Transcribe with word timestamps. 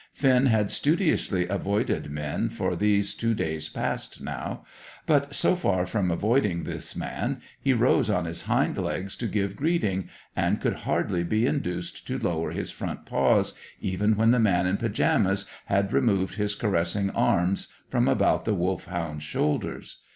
Finn 0.13 0.47
had 0.47 0.71
studiously 0.71 1.47
avoided 1.47 2.09
men 2.09 2.49
for 2.49 2.75
these 2.75 3.13
two 3.13 3.35
days 3.35 3.69
past 3.69 4.19
now; 4.19 4.65
but, 5.05 5.35
so 5.35 5.55
far 5.55 5.85
from 5.85 6.09
avoiding 6.09 6.63
this 6.63 6.95
man, 6.95 7.39
he 7.61 7.71
rose 7.71 8.09
on 8.09 8.25
his 8.25 8.41
hind 8.49 8.79
legs 8.79 9.15
to 9.15 9.27
give 9.27 9.55
greeting, 9.55 10.09
and 10.35 10.59
could 10.59 10.73
hardly 10.89 11.23
be 11.23 11.45
induced 11.45 12.07
to 12.07 12.17
lower 12.17 12.49
his 12.49 12.71
front 12.71 13.05
paws, 13.05 13.53
even 13.79 14.15
when 14.15 14.31
the 14.31 14.39
man 14.39 14.65
in 14.65 14.77
pyjamas 14.77 15.45
had 15.67 15.93
removed 15.93 16.33
his 16.33 16.55
caressing 16.55 17.11
arms 17.11 17.67
from 17.91 18.07
about 18.07 18.43
the 18.43 18.55
Wolfhound's 18.55 19.23
shoulders. 19.23 19.97